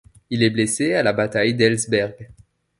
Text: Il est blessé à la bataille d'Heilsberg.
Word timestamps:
Il 0.31 0.41
est 0.41 0.49
blessé 0.49 0.95
à 0.95 1.03
la 1.03 1.13
bataille 1.13 1.53
d'Heilsberg. 1.53 2.31